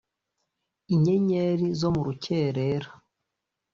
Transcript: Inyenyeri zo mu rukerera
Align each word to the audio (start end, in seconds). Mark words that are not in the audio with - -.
Inyenyeri 0.93 1.67
zo 1.79 1.89
mu 1.95 2.01
rukerera 2.07 2.89